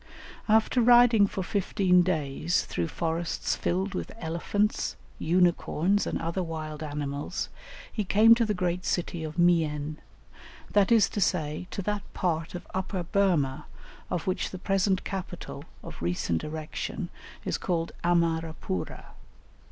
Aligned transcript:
After 0.49 0.81
riding 0.81 1.27
for 1.27 1.43
fifteen 1.43 2.01
days 2.01 2.65
through 2.65 2.87
forests 2.87 3.55
filled 3.55 3.93
with 3.93 4.11
elephants, 4.17 4.95
unicorns, 5.19 6.07
and 6.07 6.19
other 6.19 6.41
wild 6.41 6.81
animals, 6.81 7.49
he 7.93 8.03
came 8.03 8.33
to 8.33 8.43
the 8.43 8.55
great 8.55 8.83
city 8.83 9.23
of 9.23 9.37
Mien; 9.37 9.99
that 10.71 10.91
is 10.91 11.07
to 11.09 11.21
say, 11.21 11.67
to 11.69 11.83
that 11.83 12.01
part 12.15 12.55
of 12.55 12.65
Upper 12.73 13.03
Burmah, 13.03 13.67
of 14.09 14.25
which 14.25 14.49
the 14.49 14.57
present 14.57 15.03
capital, 15.03 15.65
of 15.83 16.01
recent 16.01 16.43
erection, 16.43 17.09
is 17.45 17.59
called 17.59 17.91
Amarapura. 18.03 19.05